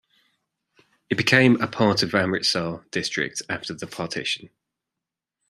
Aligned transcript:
It 1.11 1.15
became 1.15 1.61
a 1.61 1.67
part 1.67 2.01
of 2.01 2.15
Amritsar 2.15 2.83
district 2.89 3.43
after 3.47 3.75
the 3.75 3.85
partition. 3.85 4.49